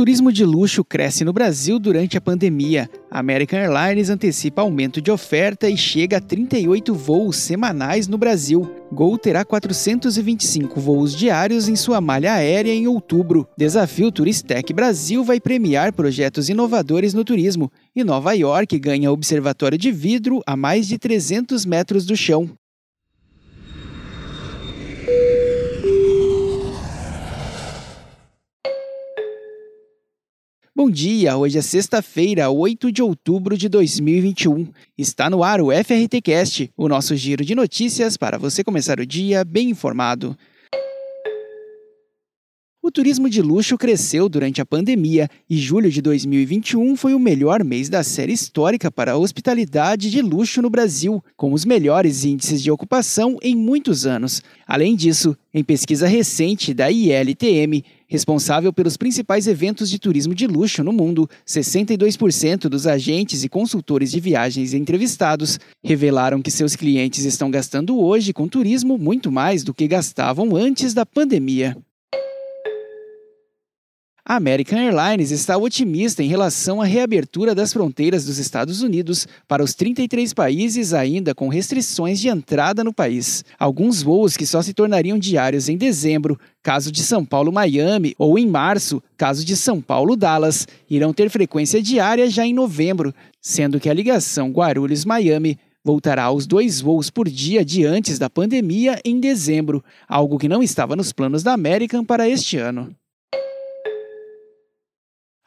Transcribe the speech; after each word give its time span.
Turismo 0.00 0.32
de 0.32 0.46
luxo 0.46 0.82
cresce 0.82 1.26
no 1.26 1.30
Brasil 1.30 1.78
durante 1.78 2.16
a 2.16 2.22
pandemia. 2.22 2.88
A 3.10 3.18
American 3.18 3.58
Airlines 3.58 4.08
antecipa 4.08 4.62
aumento 4.62 4.98
de 4.98 5.10
oferta 5.10 5.68
e 5.68 5.76
chega 5.76 6.16
a 6.16 6.20
38 6.22 6.94
voos 6.94 7.36
semanais 7.36 8.08
no 8.08 8.16
Brasil. 8.16 8.66
Gol 8.90 9.18
terá 9.18 9.44
425 9.44 10.80
voos 10.80 11.14
diários 11.14 11.68
em 11.68 11.76
sua 11.76 12.00
malha 12.00 12.32
aérea 12.32 12.72
em 12.72 12.86
outubro. 12.86 13.46
Desafio 13.58 14.10
Turistec 14.10 14.72
Brasil 14.72 15.22
vai 15.22 15.38
premiar 15.38 15.92
projetos 15.92 16.48
inovadores 16.48 17.12
no 17.12 17.22
turismo. 17.22 17.70
E 17.94 18.02
Nova 18.02 18.32
York 18.32 18.78
ganha 18.78 19.12
observatório 19.12 19.76
de 19.76 19.92
vidro 19.92 20.40
a 20.46 20.56
mais 20.56 20.88
de 20.88 20.96
300 20.96 21.66
metros 21.66 22.06
do 22.06 22.16
chão. 22.16 22.48
Bom 30.82 30.90
dia, 30.90 31.36
hoje 31.36 31.58
é 31.58 31.60
sexta-feira, 31.60 32.48
8 32.48 32.90
de 32.90 33.02
outubro 33.02 33.54
de 33.54 33.68
2021. 33.68 34.66
Está 34.96 35.28
no 35.28 35.44
ar 35.44 35.60
o 35.60 35.66
FRT 35.70 36.22
Cast, 36.22 36.70
o 36.74 36.88
nosso 36.88 37.14
giro 37.14 37.44
de 37.44 37.54
notícias 37.54 38.16
para 38.16 38.38
você 38.38 38.64
começar 38.64 38.98
o 38.98 39.04
dia 39.04 39.44
bem 39.44 39.68
informado. 39.68 40.34
O 42.82 42.90
turismo 42.90 43.28
de 43.28 43.42
luxo 43.42 43.76
cresceu 43.76 44.26
durante 44.26 44.62
a 44.62 44.64
pandemia 44.64 45.28
e 45.50 45.58
julho 45.58 45.90
de 45.90 46.00
2021 46.00 46.96
foi 46.96 47.12
o 47.12 47.20
melhor 47.20 47.62
mês 47.62 47.90
da 47.90 48.02
série 48.02 48.32
histórica 48.32 48.90
para 48.90 49.12
a 49.12 49.18
hospitalidade 49.18 50.10
de 50.10 50.22
luxo 50.22 50.62
no 50.62 50.70
Brasil, 50.70 51.22
com 51.36 51.52
os 51.52 51.66
melhores 51.66 52.24
índices 52.24 52.62
de 52.62 52.70
ocupação 52.70 53.36
em 53.42 53.54
muitos 53.54 54.06
anos. 54.06 54.40
Além 54.66 54.96
disso, 54.96 55.36
em 55.52 55.62
pesquisa 55.62 56.08
recente 56.08 56.72
da 56.72 56.90
ILTM, 56.90 57.84
responsável 58.10 58.72
pelos 58.72 58.96
principais 58.96 59.46
eventos 59.46 59.88
de 59.88 59.98
turismo 59.98 60.34
de 60.34 60.48
luxo 60.48 60.82
no 60.82 60.92
mundo, 60.92 61.30
62% 61.46 62.62
dos 62.62 62.84
agentes 62.86 63.44
e 63.44 63.48
consultores 63.48 64.10
de 64.10 64.18
viagens 64.18 64.74
entrevistados 64.74 65.60
revelaram 65.82 66.42
que 66.42 66.50
seus 66.50 66.74
clientes 66.74 67.24
estão 67.24 67.48
gastando 67.48 67.98
hoje 68.00 68.32
com 68.32 68.48
turismo 68.48 68.98
muito 68.98 69.30
mais 69.30 69.62
do 69.62 69.72
que 69.72 69.86
gastavam 69.86 70.56
antes 70.56 70.92
da 70.92 71.06
pandemia. 71.06 71.76
A 74.30 74.36
American 74.36 74.78
Airlines 74.78 75.32
está 75.32 75.56
otimista 75.56 76.22
em 76.22 76.28
relação 76.28 76.80
à 76.80 76.84
reabertura 76.84 77.52
das 77.52 77.72
fronteiras 77.72 78.24
dos 78.24 78.38
Estados 78.38 78.80
Unidos 78.80 79.26
para 79.48 79.60
os 79.60 79.74
33 79.74 80.32
países 80.32 80.94
ainda 80.94 81.34
com 81.34 81.48
restrições 81.48 82.20
de 82.20 82.28
entrada 82.28 82.84
no 82.84 82.94
país. 82.94 83.44
Alguns 83.58 84.04
voos 84.04 84.36
que 84.36 84.46
só 84.46 84.62
se 84.62 84.72
tornariam 84.72 85.18
diários 85.18 85.68
em 85.68 85.76
dezembro, 85.76 86.38
caso 86.62 86.92
de 86.92 87.02
São 87.02 87.24
Paulo-Miami, 87.24 88.14
ou 88.16 88.38
em 88.38 88.46
março, 88.46 89.02
caso 89.16 89.44
de 89.44 89.56
São 89.56 89.80
Paulo-Dallas, 89.80 90.64
irão 90.88 91.12
ter 91.12 91.28
frequência 91.28 91.82
diária 91.82 92.30
já 92.30 92.46
em 92.46 92.54
novembro, 92.54 93.12
sendo 93.42 93.80
que 93.80 93.90
a 93.90 93.94
ligação 93.94 94.52
Guarulhos-Miami 94.52 95.58
voltará 95.84 96.22
aos 96.22 96.46
dois 96.46 96.80
voos 96.80 97.10
por 97.10 97.28
dia 97.28 97.64
de 97.64 97.84
antes 97.84 98.16
da 98.16 98.30
pandemia 98.30 99.00
em 99.04 99.18
dezembro, 99.18 99.82
algo 100.06 100.38
que 100.38 100.48
não 100.48 100.62
estava 100.62 100.94
nos 100.94 101.12
planos 101.12 101.42
da 101.42 101.52
American 101.52 102.04
para 102.04 102.28
este 102.28 102.58
ano. 102.58 102.94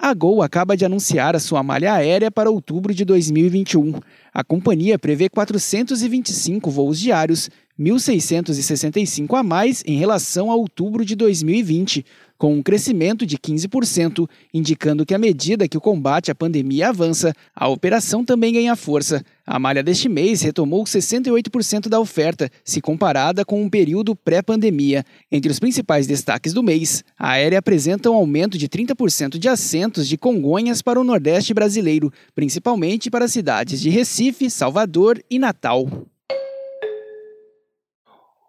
A 0.05 0.13
Gol 0.13 0.41
acaba 0.41 0.75
de 0.75 0.83
anunciar 0.83 1.33
a 1.33 1.39
sua 1.39 1.63
malha 1.63 1.93
aérea 1.93 2.29
para 2.29 2.51
outubro 2.51 2.93
de 2.93 3.05
2021. 3.05 4.01
A 4.33 4.43
companhia 4.43 4.99
prevê 4.99 5.29
425 5.29 6.69
voos 6.69 6.99
diários, 6.99 7.49
1.665 7.79 9.33
a 9.39 9.41
mais 9.41 9.81
em 9.87 9.97
relação 9.97 10.51
a 10.51 10.55
outubro 10.57 11.05
de 11.05 11.15
2020, 11.15 12.05
com 12.37 12.53
um 12.53 12.61
crescimento 12.61 13.25
de 13.25 13.37
15%, 13.37 14.29
indicando 14.53 15.05
que 15.05 15.13
à 15.13 15.17
medida 15.17 15.69
que 15.69 15.77
o 15.77 15.81
combate 15.81 16.29
à 16.29 16.35
pandemia 16.35 16.89
avança, 16.89 17.33
a 17.55 17.69
operação 17.69 18.25
também 18.25 18.51
ganha 18.51 18.75
força. 18.75 19.23
A 19.45 19.59
malha 19.59 19.83
deste 19.83 20.07
mês 20.07 20.41
retomou 20.41 20.85
68% 20.85 21.89
da 21.89 21.99
oferta, 21.99 22.49
se 22.63 22.79
comparada 22.79 23.43
com 23.43 23.61
um 23.61 23.69
período 23.69 24.15
pré-pandemia. 24.15 25.03
Entre 25.29 25.51
os 25.51 25.59
principais 25.59 26.07
destaques 26.07 26.53
do 26.53 26.63
mês, 26.63 27.03
a 27.19 27.31
aérea 27.31 27.59
apresenta 27.59 28.09
um 28.09 28.15
aumento 28.15 28.57
de 28.57 28.69
30% 28.69 29.37
de 29.37 29.49
assentos 29.49 30.07
de 30.07 30.17
Congonhas 30.17 30.81
para 30.81 30.99
o 30.99 31.03
Nordeste 31.03 31.53
brasileiro, 31.53 32.11
principalmente 32.33 33.11
para 33.11 33.25
as 33.25 33.33
cidades 33.33 33.81
de 33.81 33.89
Recife, 33.89 34.49
Salvador 34.49 35.21
e 35.29 35.37
Natal. 35.37 35.89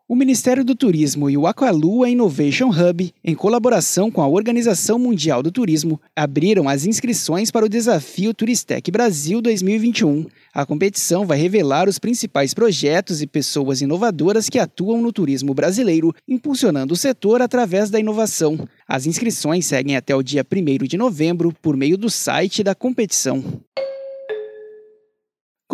O 0.06 0.14
Ministério 0.14 0.62
do 0.62 0.74
Turismo 0.74 1.30
e 1.30 1.36
o 1.38 1.46
Aqualua 1.46 2.10
Innovation 2.10 2.68
Hub, 2.68 3.10
em 3.24 3.34
colaboração 3.34 4.10
com 4.10 4.20
a 4.20 4.28
Organização 4.28 4.98
Mundial 4.98 5.42
do 5.42 5.50
Turismo, 5.50 5.98
abriram 6.14 6.68
as 6.68 6.84
inscrições 6.84 7.50
para 7.50 7.64
o 7.64 7.70
Desafio 7.70 8.34
Turistec 8.34 8.90
Brasil 8.90 9.40
2021. 9.40 10.26
A 10.52 10.66
competição 10.66 11.24
vai 11.26 11.38
revelar 11.38 11.88
os 11.88 11.98
principais 11.98 12.52
projetos 12.52 13.22
e 13.22 13.26
pessoas 13.26 13.80
inovadoras 13.80 14.50
que 14.50 14.58
atuam 14.58 15.00
no 15.00 15.10
turismo 15.10 15.54
brasileiro, 15.54 16.14
impulsionando 16.28 16.92
o 16.92 16.98
setor 16.98 17.40
através 17.40 17.88
da 17.88 17.98
inovação. 17.98 18.68
As 18.86 19.06
inscrições 19.06 19.64
seguem 19.64 19.96
até 19.96 20.14
o 20.14 20.22
dia 20.22 20.44
1 20.44 20.84
de 20.86 20.98
novembro 20.98 21.50
por 21.62 21.78
meio 21.78 21.96
do 21.96 22.10
site 22.10 22.62
da 22.62 22.74
competição. 22.74 23.42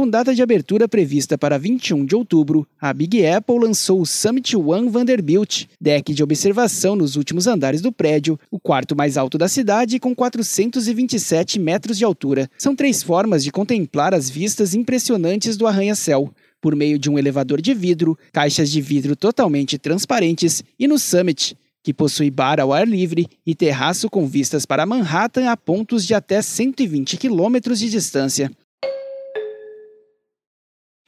Com 0.01 0.09
data 0.09 0.35
de 0.35 0.43
abertura 0.43 0.89
prevista 0.89 1.37
para 1.37 1.59
21 1.59 2.07
de 2.07 2.17
outubro, 2.17 2.67
a 2.81 2.91
Big 2.91 3.23
Apple 3.27 3.59
lançou 3.59 4.01
o 4.01 4.07
Summit 4.07 4.57
One 4.57 4.89
Vanderbilt, 4.89 5.67
deck 5.79 6.15
de 6.15 6.23
observação 6.23 6.97
nos 6.97 7.17
últimos 7.17 7.47
andares 7.47 7.83
do 7.83 7.93
prédio, 7.93 8.41
o 8.51 8.59
quarto 8.59 8.97
mais 8.97 9.19
alto 9.19 9.37
da 9.37 9.47
cidade 9.47 10.01
com 10.01 10.15
427 10.15 11.59
metros 11.59 11.99
de 11.99 12.05
altura. 12.07 12.49
São 12.57 12.75
três 12.75 13.03
formas 13.03 13.45
de 13.45 13.53
contemplar 13.53 14.15
as 14.15 14.31
vistas 14.31 14.75
impressionantes 14.75 15.59
do 15.59 15.67
arranha-céu 15.67 16.33
por 16.63 16.75
meio 16.75 16.99
de 16.99 17.11
um 17.11 17.19
elevador 17.19 17.61
de 17.61 17.75
vidro, 17.75 18.19
caixas 18.33 18.71
de 18.71 18.81
vidro 18.81 19.15
totalmente 19.15 19.77
transparentes 19.77 20.65
e 20.79 20.89
no 20.89 20.99
Summit, 20.99 21.55
que 21.83 21.93
possui 21.93 22.31
bar 22.31 22.59
ao 22.59 22.73
ar 22.73 22.89
livre 22.89 23.27
e 23.47 23.55
terraço 23.55 24.09
com 24.09 24.27
vistas 24.27 24.65
para 24.65 24.87
Manhattan 24.87 25.51
a 25.51 25.59
pontos 25.59 26.07
de 26.07 26.15
até 26.15 26.41
120 26.41 27.19
quilômetros 27.19 27.79
de 27.79 27.91
distância. 27.91 28.51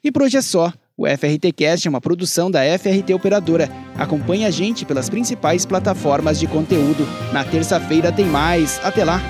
E 0.04 0.10
por 0.10 0.22
hoje 0.22 0.36
é 0.36 0.42
só. 0.42 0.72
O 0.96 1.06
FRT 1.06 1.52
Cast 1.52 1.86
é 1.86 1.90
uma 1.90 2.00
produção 2.00 2.50
da 2.50 2.60
FRT 2.78 3.14
Operadora. 3.14 3.68
Acompanhe 3.96 4.44
a 4.44 4.50
gente 4.50 4.84
pelas 4.84 5.08
principais 5.08 5.64
plataformas 5.64 6.38
de 6.38 6.46
conteúdo. 6.46 7.06
Na 7.32 7.44
terça-feira 7.44 8.12
tem 8.12 8.26
mais. 8.26 8.80
Até 8.84 9.04
lá! 9.04 9.20